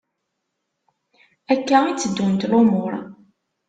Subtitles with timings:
[1.53, 2.93] Akka i tteddunt lumuṛ.